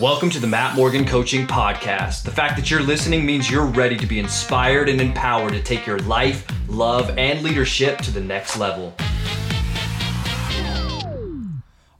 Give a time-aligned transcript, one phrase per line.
[0.00, 2.22] Welcome to the Matt Morgan Coaching Podcast.
[2.22, 5.86] The fact that you're listening means you're ready to be inspired and empowered to take
[5.86, 8.94] your life, love, and leadership to the next level.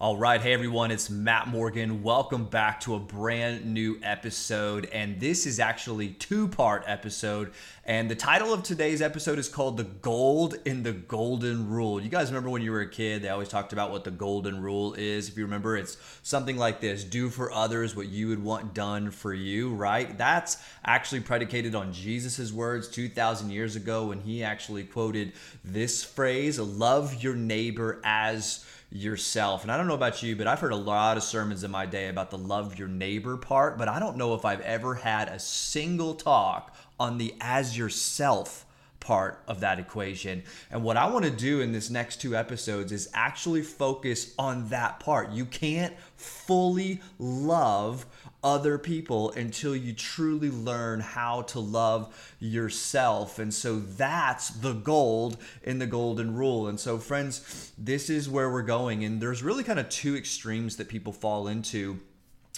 [0.03, 2.03] All right, hey everyone, it's Matt Morgan.
[2.03, 4.87] Welcome back to a brand new episode.
[4.87, 7.53] And this is actually two-part episode.
[7.85, 12.01] And the title of today's episode is called The Gold in the Golden Rule.
[12.01, 14.61] You guys remember when you were a kid, they always talked about what the golden
[14.61, 15.29] rule is.
[15.29, 19.13] If you remember, it's something like this do for others what you would want done
[19.13, 20.19] for you, right?
[20.19, 25.33] That's actually predicated on Jesus' words 2,000 years ago when he actually quoted
[25.65, 29.63] this phrase love your neighbor as yourself.
[29.63, 31.87] And I don't know about you, but I've heard a lot of sermons in my
[31.87, 35.29] day about the love your neighbor part, but I don't know if I've ever had
[35.29, 38.67] a single talk on the as yourself
[39.01, 40.45] part of that equation.
[40.71, 44.69] And what I want to do in this next two episodes is actually focus on
[44.69, 45.33] that part.
[45.33, 48.07] You can't fully love
[48.45, 53.39] other people until you truly learn how to love yourself.
[53.39, 56.69] And so that's the gold in the golden rule.
[56.69, 59.05] And so, friends, this is where we're going.
[59.05, 62.01] And there's really kind of two extremes that people fall into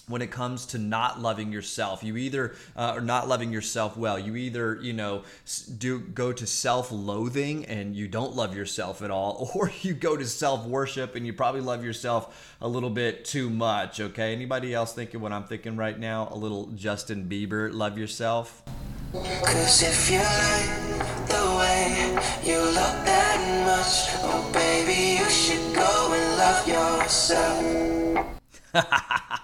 [0.06, 2.02] when it comes to not loving yourself.
[2.02, 4.18] You either uh, or not loving yourself well.
[4.18, 5.22] You either you know
[5.78, 10.26] do go to self-loathing and you don't love yourself at all or you go to
[10.26, 14.32] self-worship and you probably love yourself a little bit too much okay?
[14.32, 16.28] Anybody else thinking what i'm thinking right now?
[16.30, 18.62] A little justin bieber love yourself?
[19.12, 26.12] Cause if you like the way you look that much, oh baby, you should go
[26.12, 28.26] and love yourself.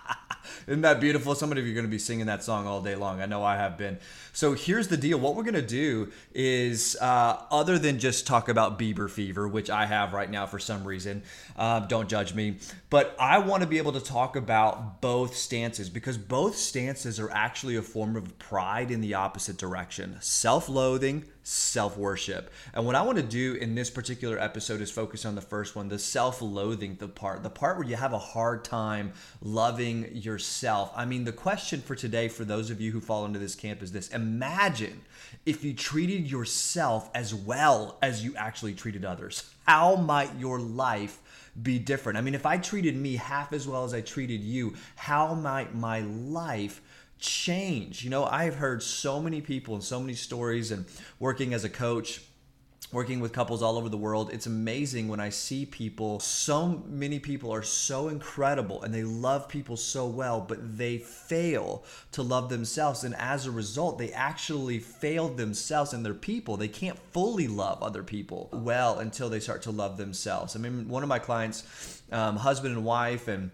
[0.70, 1.34] Isn't that beautiful?
[1.34, 3.20] Some of you are going to be singing that song all day long.
[3.20, 3.98] I know I have been.
[4.32, 5.18] So here's the deal.
[5.18, 9.68] What we're going to do is, uh, other than just talk about Bieber fever, which
[9.68, 11.24] I have right now for some reason,
[11.56, 15.90] uh, don't judge me, but I want to be able to talk about both stances
[15.90, 21.24] because both stances are actually a form of pride in the opposite direction self loathing
[21.50, 22.48] self worship.
[22.72, 25.74] And what I want to do in this particular episode is focus on the first
[25.74, 30.14] one, the self loathing, the part, the part where you have a hard time loving
[30.14, 30.92] yourself.
[30.94, 33.82] I mean, the question for today, for those of you who fall into this camp,
[33.82, 35.00] is this Imagine
[35.44, 39.52] if you treated yourself as well as you actually treated others.
[39.66, 41.18] How might your life
[41.60, 42.16] be different?
[42.16, 45.74] I mean, if I treated me half as well as I treated you, how might
[45.74, 46.80] my life
[47.20, 48.02] change.
[48.02, 50.86] You know, I've heard so many people and so many stories, and
[51.18, 52.22] working as a coach,
[52.92, 56.18] working with couples all over the world, it's amazing when I see people.
[56.18, 61.84] So many people are so incredible and they love people so well, but they fail
[62.12, 63.04] to love themselves.
[63.04, 66.56] And as a result, they actually failed themselves and their people.
[66.56, 70.56] They can't fully love other people well until they start to love themselves.
[70.56, 73.52] I mean, one of my clients, um, husband and wife, and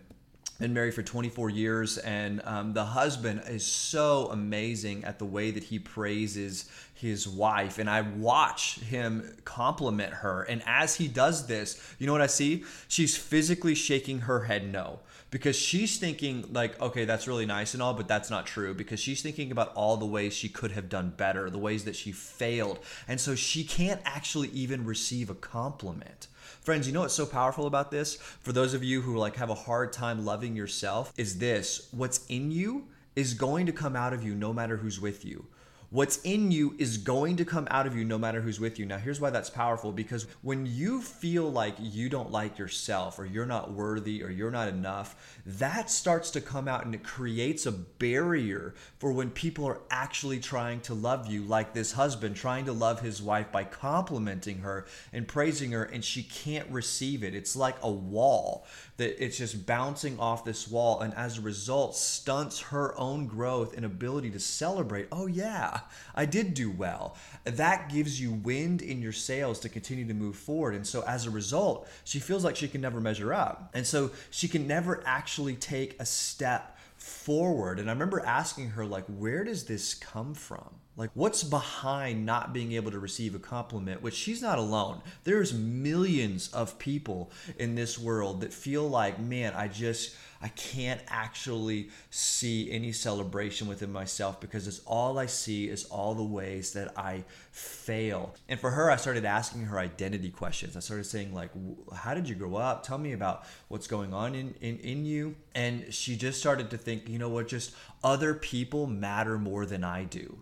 [0.59, 5.51] been married for 24 years and um, the husband is so amazing at the way
[5.51, 11.47] that he praises his wife and i watch him compliment her and as he does
[11.47, 12.65] this you know what i see?
[12.89, 15.01] She's physically shaking her head no
[15.31, 19.01] because she's thinking like okay that's really nice and all but that's not true because
[19.01, 22.13] she's thinking about all the ways she could have done better the ways that she
[22.13, 22.79] failed
[23.09, 26.29] and so she can't actually even receive a compliment
[26.67, 28.17] Friends, you know what's so powerful about this?
[28.17, 32.27] For those of you who like have a hard time loving yourself, is this what's
[32.27, 35.47] in you is going to come out of you no matter who's with you.
[35.97, 38.85] What's in you is going to come out of you no matter who's with you.
[38.85, 43.25] Now, here's why that's powerful because when you feel like you don't like yourself or
[43.25, 47.65] you're not worthy or you're not enough, that starts to come out and it creates
[47.65, 52.67] a barrier for when people are actually trying to love you, like this husband trying
[52.67, 54.85] to love his wife by complimenting her
[55.15, 57.35] and praising her, and she can't receive it.
[57.35, 58.67] It's like a wall
[58.99, 63.75] that it's just bouncing off this wall, and as a result, stunts her own growth
[63.75, 65.09] and ability to celebrate.
[65.11, 65.81] Oh, yeah
[66.15, 67.17] I did do well.
[67.45, 70.75] That gives you wind in your sails to continue to move forward.
[70.75, 73.71] And so as a result, she feels like she can never measure up.
[73.75, 77.79] And so she can never actually take a step forward.
[77.79, 80.69] And I remember asking her, like, where does this come from?
[80.97, 84.01] Like, what's behind not being able to receive a compliment?
[84.01, 85.03] Which she's not alone.
[85.25, 90.17] There's millions of people in this world that feel like, man, I just,
[90.47, 96.15] I can't actually see any celebration within myself because it's all I see is all
[96.15, 98.33] the ways that I fail.
[98.49, 100.77] And for her, I started asking her identity questions.
[100.77, 101.51] I started saying, like,
[101.93, 102.85] how did you grow up?
[102.85, 105.35] Tell me about what's going on in, in, in you.
[105.53, 109.83] And she just started to think, you know what, just other people matter more than
[109.83, 110.39] I do.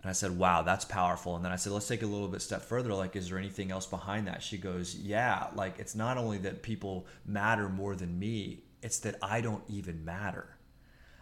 [0.00, 1.34] And I said, wow, that's powerful.
[1.34, 2.94] And then I said, let's take a little bit step further.
[2.94, 4.44] Like, is there anything else behind that?
[4.44, 9.16] She goes, yeah, like it's not only that people matter more than me, it's that
[9.22, 10.58] I don't even matter.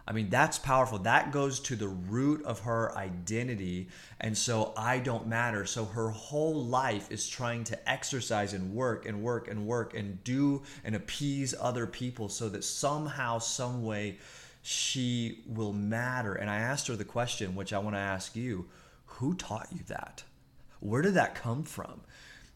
[0.08, 0.99] I mean, that's powerful.
[1.00, 3.88] That goes to the root of her identity.
[4.20, 5.67] And so I don't matter.
[5.67, 10.23] So her whole life is trying to exercise and work and work and work and
[10.23, 14.19] do and appease other people so that somehow, some way,
[14.62, 16.35] she will matter.
[16.35, 18.67] And I asked her the question, which I want to ask you
[19.06, 20.23] who taught you that?
[20.81, 22.02] Where did that come from?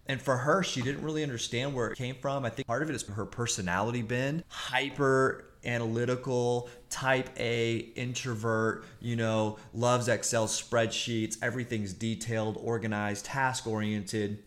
[0.07, 2.45] And for her, she didn't really understand where it came from.
[2.45, 9.17] I think part of it is her personality bend, hyper analytical, type A, introvert, you
[9.17, 14.43] know, loves Excel spreadsheets, everything's detailed, organized, task oriented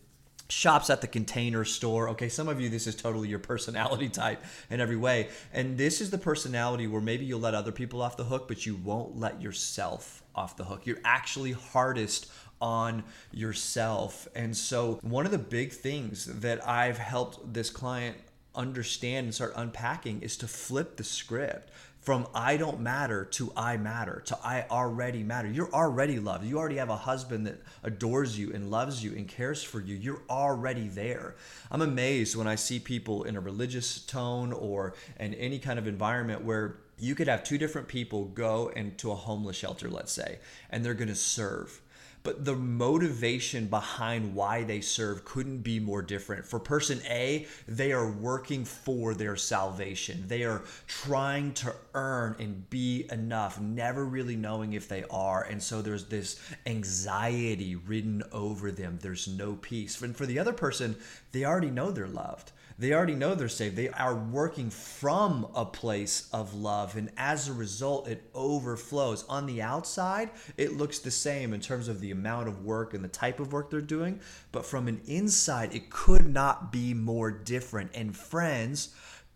[0.48, 2.10] shops at the container store.
[2.10, 5.28] Okay, some of you, this is totally your personality type in every way.
[5.52, 8.66] And this is the personality where maybe you'll let other people off the hook, but
[8.66, 10.86] you won't let yourself off the hook.
[10.86, 12.30] You're actually hardest
[12.64, 14.26] on yourself.
[14.34, 18.16] And so, one of the big things that I've helped this client
[18.54, 21.70] understand and start unpacking is to flip the script
[22.00, 25.48] from I don't matter to I matter to I already matter.
[25.48, 26.46] You're already loved.
[26.46, 29.94] You already have a husband that adores you and loves you and cares for you.
[29.94, 31.36] You're already there.
[31.70, 35.86] I'm amazed when I see people in a religious tone or in any kind of
[35.86, 40.38] environment where you could have two different people go into a homeless shelter, let's say,
[40.70, 41.80] and they're going to serve
[42.24, 46.46] but the motivation behind why they serve couldn't be more different.
[46.46, 50.24] For person A, they are working for their salvation.
[50.26, 55.42] They are trying to earn and be enough, never really knowing if they are.
[55.42, 58.98] And so there's this anxiety ridden over them.
[59.02, 60.00] There's no peace.
[60.00, 60.96] And for the other person,
[61.32, 62.52] they already know they're loved.
[62.78, 63.76] They already know they're saved.
[63.76, 66.96] They are working from a place of love.
[66.96, 69.24] And as a result, it overflows.
[69.28, 73.04] On the outside, it looks the same in terms of the amount of work and
[73.04, 74.20] the type of work they're doing.
[74.50, 77.92] But from an inside, it could not be more different.
[77.94, 78.94] And friends,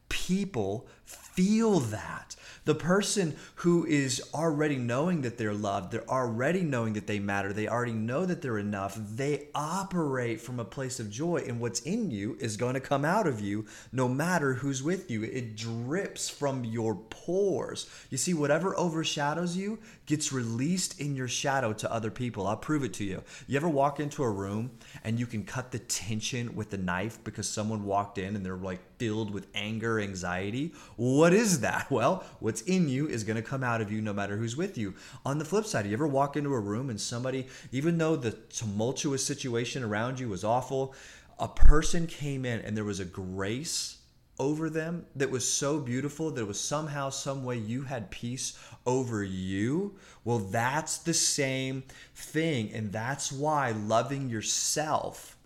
[0.08, 2.34] people feel that.
[2.68, 7.50] The person who is already knowing that they're loved, they're already knowing that they matter,
[7.50, 11.44] they already know that they're enough, they operate from a place of joy.
[11.48, 15.10] And what's in you is going to come out of you no matter who's with
[15.10, 15.22] you.
[15.22, 17.88] It drips from your pores.
[18.10, 22.46] You see, whatever overshadows you gets released in your shadow to other people.
[22.46, 23.22] I'll prove it to you.
[23.46, 24.72] You ever walk into a room
[25.04, 28.56] and you can cut the tension with a knife because someone walked in and they're
[28.56, 30.74] like filled with anger, anxiety?
[30.96, 31.86] What is that?
[31.98, 34.78] Well, what's in you is going to come out of you no matter who's with
[34.78, 34.94] you.
[35.24, 38.32] On the flip side, you ever walk into a room and somebody, even though the
[38.32, 40.94] tumultuous situation around you was awful,
[41.38, 43.98] a person came in and there was a grace
[44.38, 48.56] over them that was so beautiful that was somehow some way you had peace
[48.86, 51.82] over you well that's the same
[52.14, 55.36] thing and that's why loving yourself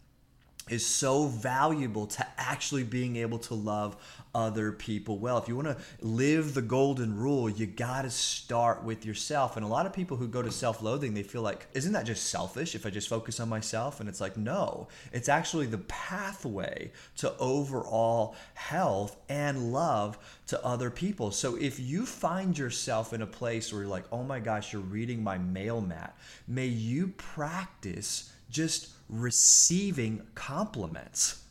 [0.68, 3.96] is so valuable to actually being able to love
[4.34, 5.38] other people well.
[5.38, 9.56] If you want to live the golden rule, you got to start with yourself.
[9.56, 12.06] And a lot of people who go to self loathing, they feel like, isn't that
[12.06, 14.00] just selfish if I just focus on myself?
[14.00, 20.90] And it's like, no, it's actually the pathway to overall health and love to other
[20.90, 21.30] people.
[21.30, 24.82] So if you find yourself in a place where you're like, oh my gosh, you're
[24.82, 26.16] reading my mail Matt,
[26.48, 31.41] may you practice just receiving compliments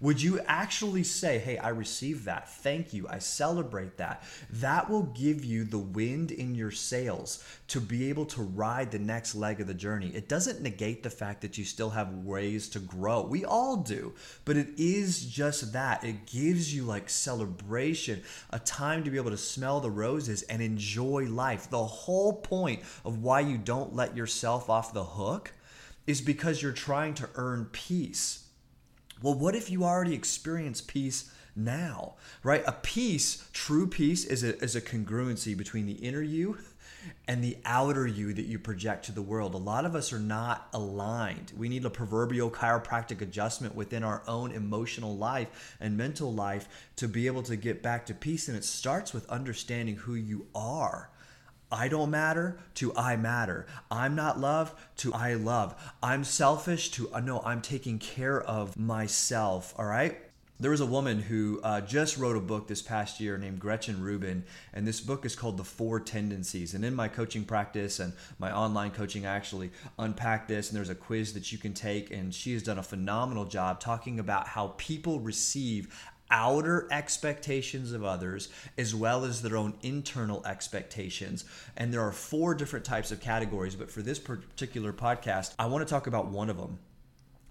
[0.00, 2.48] would you actually say, Hey, I received that.
[2.48, 3.06] Thank you.
[3.08, 4.22] I celebrate that.
[4.50, 8.98] That will give you the wind in your sails to be able to ride the
[8.98, 10.10] next leg of the journey.
[10.14, 13.22] It doesn't negate the fact that you still have ways to grow.
[13.22, 14.14] We all do,
[14.44, 16.04] but it is just that.
[16.04, 20.62] It gives you like celebration, a time to be able to smell the roses and
[20.62, 21.70] enjoy life.
[21.70, 25.52] The whole point of why you don't let yourself off the hook
[26.06, 28.48] is because you're trying to earn peace
[29.22, 32.64] well, what if you already experience peace now, right?
[32.66, 36.58] A peace, true peace, is a, is a congruency between the inner you
[37.26, 39.54] and the outer you that you project to the world.
[39.54, 41.52] A lot of us are not aligned.
[41.56, 47.08] We need a proverbial chiropractic adjustment within our own emotional life and mental life to
[47.08, 48.48] be able to get back to peace.
[48.48, 51.10] And it starts with understanding who you are
[51.72, 53.66] I don't matter to I matter.
[53.90, 55.74] I'm not loved to I love.
[56.02, 59.74] I'm selfish to uh, no, I'm taking care of myself.
[59.78, 60.18] All right.
[60.60, 64.00] There was a woman who uh, just wrote a book this past year named Gretchen
[64.00, 66.74] Rubin, and this book is called The Four Tendencies.
[66.74, 70.88] And in my coaching practice and my online coaching, I actually unpack this, and there's
[70.88, 72.12] a quiz that you can take.
[72.12, 75.92] And she has done a phenomenal job talking about how people receive
[76.32, 81.44] outer expectations of others as well as their own internal expectations.
[81.76, 85.86] And there are four different types of categories, but for this particular podcast, I want
[85.86, 86.78] to talk about one of them.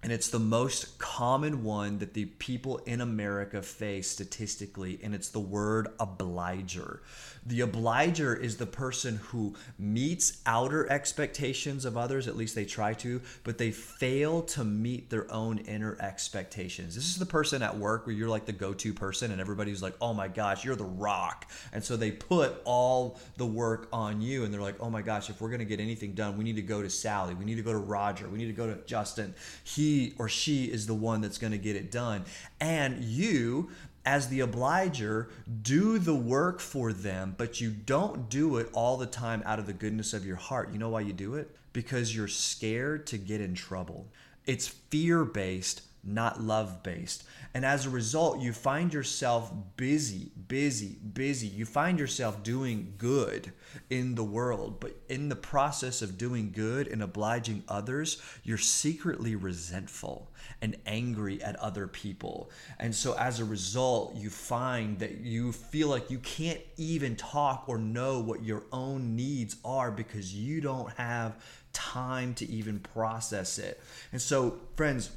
[0.04, 5.30] And it's the most common one that the people in America face statistically, and it's
[5.30, 7.04] the word obliger.
[7.46, 12.94] The obliger is the person who meets outer expectations of others, at least they try
[12.96, 16.96] to, but they fail to meet their own inner expectations.
[16.96, 19.82] This is the person at work where you're like the go to person, and everybody's
[19.84, 21.50] like, oh my gosh, you're the rock.
[21.74, 25.30] And so they put all the work on you, and they're like, oh my gosh,
[25.30, 27.62] if we're to get anything done, we need to go to Sally, we need to
[27.62, 29.34] go to Roger, we need to go to Justin.
[29.64, 32.26] He or she is the one that's going to get it done.
[32.60, 33.70] And you,
[34.06, 35.30] as the obliger,
[35.62, 39.68] do the work for them, but you don't do it all the time out of
[39.68, 40.72] the goodness of your heart.
[40.72, 41.56] You know why you do it?
[41.74, 44.08] Because you're scared to get in trouble.
[44.46, 47.24] It's fear based, not love based.
[47.54, 51.48] And as a result, you find yourself busy, busy, busy.
[51.48, 53.52] You find yourself doing good
[53.90, 59.36] in the world, but in the process of doing good and obliging others, you're secretly
[59.36, 60.32] resentful
[60.62, 62.50] and angry at other people.
[62.80, 67.66] And so as a result, you find that you feel like you can't even talk
[67.68, 71.36] or know what your own needs are because you don't have
[71.74, 73.82] time to even process it.
[74.12, 75.12] And so, friends,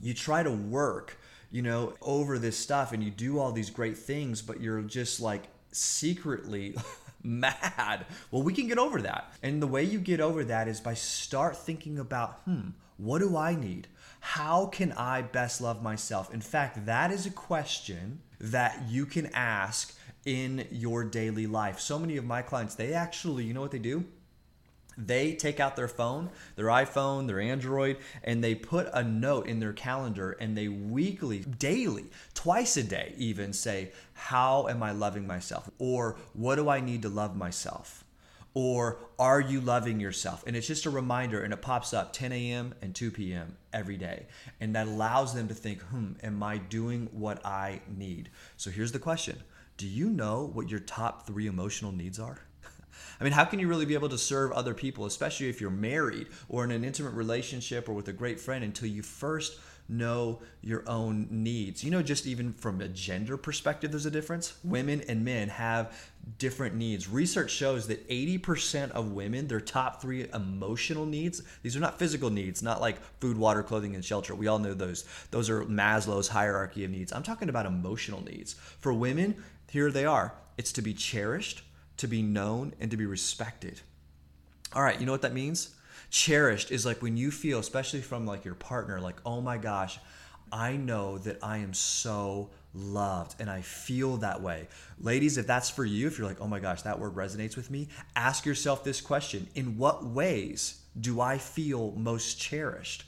[0.00, 1.18] you try to work
[1.52, 5.20] you know, over this stuff and you do all these great things, but you're just
[5.20, 6.74] like secretly
[7.22, 8.06] mad.
[8.30, 9.32] Well, we can get over that.
[9.42, 13.36] And the way you get over that is by start thinking about, hmm, what do
[13.36, 13.86] I need?
[14.20, 16.32] How can I best love myself?
[16.32, 19.94] In fact, that is a question that you can ask
[20.24, 21.80] in your daily life.
[21.80, 24.04] So many of my clients, they actually, you know what they do?
[24.96, 29.60] They take out their phone, their iPhone, their Android, and they put a note in
[29.60, 35.26] their calendar and they weekly, daily, twice a day even say, How am I loving
[35.26, 35.70] myself?
[35.78, 38.04] Or what do I need to love myself?
[38.54, 40.44] Or are you loving yourself?
[40.46, 42.74] And it's just a reminder and it pops up 10 a.m.
[42.82, 43.56] and 2 p.m.
[43.72, 44.26] every day.
[44.60, 48.30] And that allows them to think, hmm, am I doing what I need?
[48.56, 49.42] So here's the question
[49.78, 52.40] Do you know what your top three emotional needs are?
[53.22, 55.70] I mean, how can you really be able to serve other people, especially if you're
[55.70, 60.42] married or in an intimate relationship or with a great friend, until you first know
[60.60, 61.84] your own needs?
[61.84, 64.54] You know, just even from a gender perspective, there's a difference.
[64.64, 67.08] Women and men have different needs.
[67.08, 72.28] Research shows that 80% of women, their top three emotional needs, these are not physical
[72.28, 74.34] needs, not like food, water, clothing, and shelter.
[74.34, 75.04] We all know those.
[75.30, 77.12] Those are Maslow's hierarchy of needs.
[77.12, 78.54] I'm talking about emotional needs.
[78.80, 79.36] For women,
[79.70, 81.62] here they are it's to be cherished
[82.02, 83.80] to be known, and to be respected.
[84.74, 85.74] All right, you know what that means?
[86.10, 90.00] Cherished is like when you feel, especially from like your partner, like, oh my gosh,
[90.50, 94.66] I know that I am so loved and I feel that way.
[95.00, 97.70] Ladies, if that's for you, if you're like, oh my gosh, that word resonates with
[97.70, 103.04] me, ask yourself this question In what ways do I feel most cherished?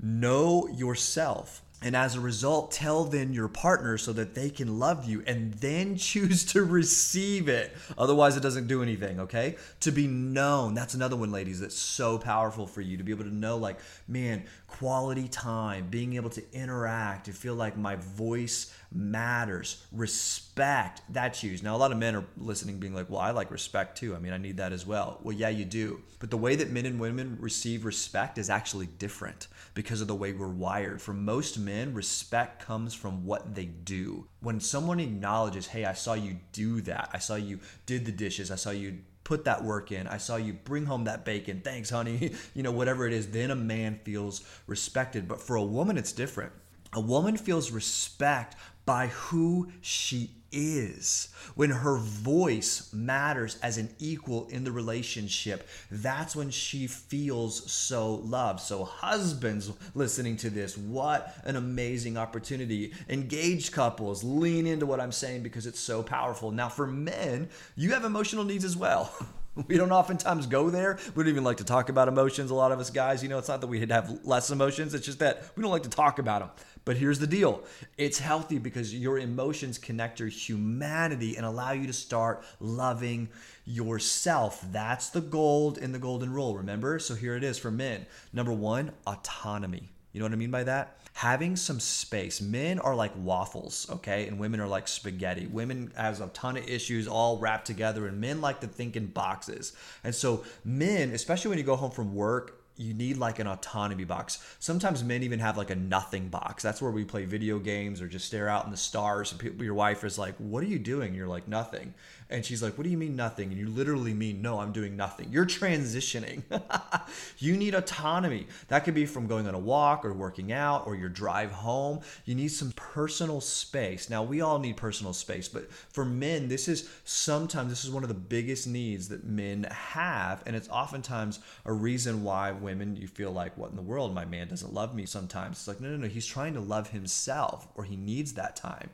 [0.00, 1.62] Know yourself.
[1.84, 5.52] And as a result, tell then your partner so that they can love you and
[5.54, 7.76] then choose to receive it.
[7.98, 9.56] Otherwise, it doesn't do anything, okay?
[9.80, 10.72] To be known.
[10.72, 13.78] That's another one, ladies, that's so powerful for you to be able to know, like,
[14.08, 14.44] man,
[14.78, 21.62] quality time, being able to interact, to feel like my voice matters, respect, that's huge.
[21.62, 24.16] Now, a lot of men are listening, being like, well, I like respect too.
[24.16, 25.20] I mean, I need that as well.
[25.22, 26.00] Well, yeah, you do.
[26.18, 30.14] But the way that men and women receive respect is actually different because of the
[30.14, 31.00] way we're wired.
[31.00, 34.26] For most men, respect comes from what they do.
[34.40, 38.50] When someone acknowledges, hey, I saw you do that, I saw you did the dishes,
[38.50, 40.06] I saw you put that work in.
[40.06, 41.62] I saw you bring home that bacon.
[41.64, 42.32] Thanks, honey.
[42.54, 45.26] you know, whatever it is, then a man feels respected.
[45.26, 46.52] But for a woman, it's different.
[46.92, 48.54] A woman feels respect
[48.86, 51.28] by who she is.
[51.54, 58.14] When her voice matters as an equal in the relationship, that's when she feels so
[58.14, 58.60] loved.
[58.60, 62.92] So, husbands listening to this, what an amazing opportunity.
[63.08, 66.50] Engaged couples, lean into what I'm saying because it's so powerful.
[66.50, 69.12] Now, for men, you have emotional needs as well.
[69.68, 70.98] We don't oftentimes go there.
[71.14, 72.50] We don't even like to talk about emotions.
[72.50, 75.06] A lot of us guys, you know, it's not that we have less emotions, it's
[75.06, 76.50] just that we don't like to talk about them.
[76.84, 77.62] But here's the deal
[77.96, 83.28] it's healthy because your emotions connect your humanity and allow you to start loving
[83.64, 84.64] yourself.
[84.70, 86.98] That's the gold in the golden rule, remember?
[86.98, 88.06] So here it is for men.
[88.32, 89.93] Number one, autonomy.
[90.14, 90.96] You know what I mean by that?
[91.12, 92.40] Having some space.
[92.40, 94.28] Men are like waffles, okay?
[94.28, 95.46] And women are like spaghetti.
[95.48, 99.06] Women has a ton of issues all wrapped together, and men like to think in
[99.06, 99.72] boxes.
[100.04, 104.04] And so, men, especially when you go home from work, you need like an autonomy
[104.04, 104.44] box.
[104.58, 106.62] Sometimes men even have like a nothing box.
[106.62, 109.30] That's where we play video games or just stare out in the stars.
[109.30, 111.94] And people, your wife is like, "What are you doing?" You're like, "Nothing."
[112.30, 113.50] And she's like, What do you mean nothing?
[113.50, 115.28] And you literally mean, No, I'm doing nothing.
[115.30, 116.42] You're transitioning.
[117.38, 118.46] you need autonomy.
[118.68, 122.00] That could be from going on a walk or working out or your drive home.
[122.24, 124.08] You need some personal space.
[124.08, 128.02] Now, we all need personal space, but for men, this is sometimes this is one
[128.02, 130.42] of the biggest needs that men have.
[130.46, 134.14] And it's oftentimes a reason why women, you feel like, What in the world?
[134.14, 135.58] My man doesn't love me sometimes.
[135.58, 136.08] It's like, No, no, no.
[136.08, 138.90] He's trying to love himself or he needs that time.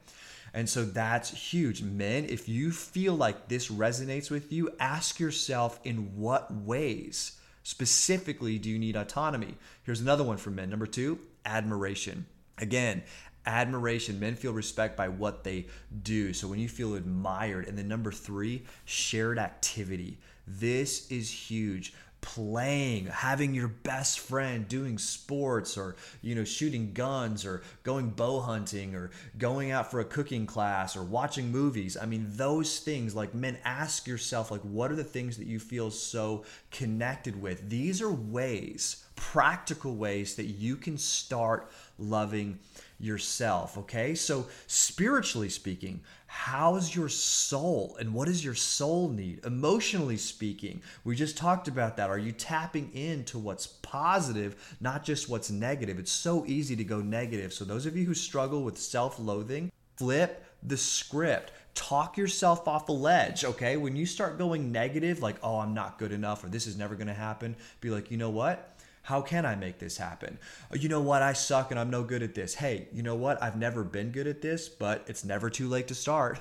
[0.53, 1.83] And so that's huge.
[1.83, 8.59] Men, if you feel like this resonates with you, ask yourself in what ways specifically
[8.59, 9.55] do you need autonomy?
[9.85, 10.71] Here's another one for men.
[10.71, 12.27] Number two, admiration.
[12.59, 13.03] Again,
[13.47, 14.19] admiration.
[14.19, 15.67] Men feel respect by what they
[16.03, 16.33] do.
[16.33, 17.69] So when you feel admired.
[17.69, 20.19] And then number three, shared activity.
[20.47, 27.45] This is huge playing having your best friend doing sports or you know shooting guns
[27.45, 31.97] or going bow hunting or going out for a cooking class or watching movies.
[31.97, 35.59] I mean those things like men ask yourself like what are the things that you
[35.59, 37.69] feel so connected with?
[37.69, 42.59] These are ways practical ways that you can start loving
[42.99, 43.77] yourself.
[43.77, 44.15] Okay.
[44.15, 49.45] So, spiritually speaking, how's your soul and what does your soul need?
[49.45, 52.09] Emotionally speaking, we just talked about that.
[52.09, 55.99] Are you tapping into what's positive, not just what's negative?
[55.99, 57.53] It's so easy to go negative.
[57.53, 62.89] So, those of you who struggle with self loathing, flip the script talk yourself off
[62.89, 63.77] a ledge, okay?
[63.77, 66.97] When you start going negative, like, oh, I'm not good enough or this is never
[66.97, 68.77] gonna happen, be like, you know what?
[69.11, 70.39] How can I make this happen?
[70.71, 71.21] Oh, you know what?
[71.21, 72.55] I suck and I'm no good at this.
[72.55, 73.43] Hey, you know what?
[73.43, 76.39] I've never been good at this, but it's never too late to start.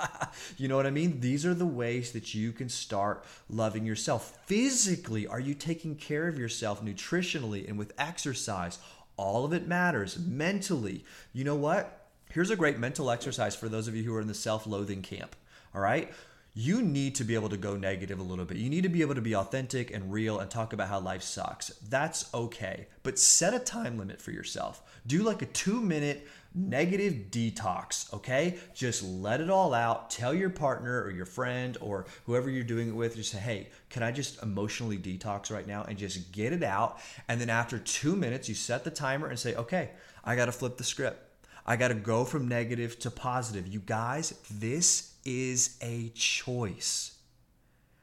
[0.56, 1.20] you know what I mean?
[1.20, 4.36] These are the ways that you can start loving yourself.
[4.46, 8.80] Physically, are you taking care of yourself nutritionally and with exercise?
[9.16, 10.18] All of it matters.
[10.18, 12.08] Mentally, you know what?
[12.32, 15.02] Here's a great mental exercise for those of you who are in the self loathing
[15.02, 15.36] camp.
[15.72, 16.12] All right
[16.58, 18.56] you need to be able to go negative a little bit.
[18.56, 21.22] You need to be able to be authentic and real and talk about how life
[21.22, 21.68] sucks.
[21.88, 22.88] That's okay.
[23.04, 24.82] But set a time limit for yourself.
[25.06, 28.58] Do like a two minute negative detox, okay?
[28.74, 30.10] Just let it all out.
[30.10, 33.68] Tell your partner or your friend or whoever you're doing it with, just say, hey,
[33.88, 36.98] can I just emotionally detox right now and just get it out?
[37.28, 39.90] And then after two minutes, you set the timer and say, okay,
[40.24, 41.22] I got to flip the script.
[41.64, 43.68] I got to go from negative to positive.
[43.68, 47.18] You guys, this is a choice.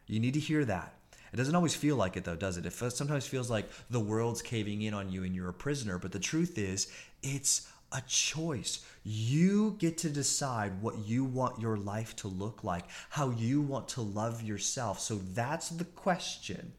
[0.06, 0.94] You need to hear that.
[1.34, 2.68] It doesn't always feel like it though, does it?
[2.68, 6.12] It sometimes feels like the world's caving in on you and you're a prisoner, but
[6.12, 6.88] the truth is,
[7.24, 8.86] it's a choice.
[9.04, 13.88] You get to decide what you want your life to look like, how you want
[13.90, 15.00] to love yourself.
[15.00, 16.74] So that's the question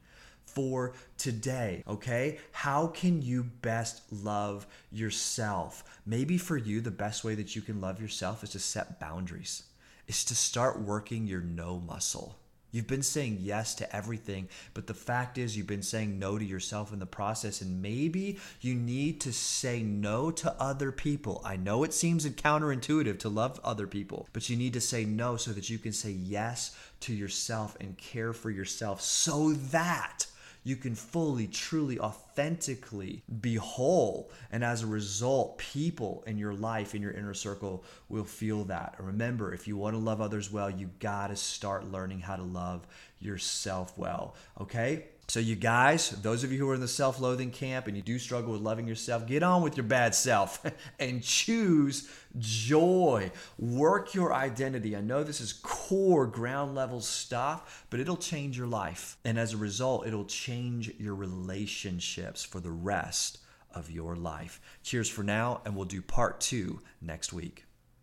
[0.44, 2.38] for today, okay?
[2.52, 5.82] How can you best love yourself?
[6.06, 9.64] Maybe for you, the best way that you can love yourself is to set boundaries
[10.07, 12.37] is to start working your no muscle.
[12.73, 16.45] You've been saying yes to everything, but the fact is, you've been saying no to
[16.45, 21.40] yourself in the process, and maybe you need to say no to other people.
[21.42, 25.37] I know it seems counterintuitive to love other people, but you need to say no
[25.37, 30.27] so that you can say yes to yourself and care for yourself so that
[30.66, 34.33] you can fully, truly, authentically be whole.
[34.50, 38.96] And as a result, people in your life, in your inner circle, will feel that.
[38.98, 42.42] Remember, if you want to love others well, you got to start learning how to
[42.42, 42.85] love
[43.20, 44.35] yourself well.
[44.61, 45.05] Okay?
[45.29, 48.03] So, you guys, those of you who are in the self loathing camp and you
[48.03, 50.65] do struggle with loving yourself, get on with your bad self
[51.01, 52.09] and choose
[52.39, 53.33] joy.
[53.59, 54.97] Work your identity.
[54.97, 59.17] I know this is core ground level stuff, but it'll change your life.
[59.25, 63.39] And as a result, it'll change your relationships for the rest
[63.73, 64.61] of your life.
[64.85, 67.65] Cheers for now, and we'll do part two next week.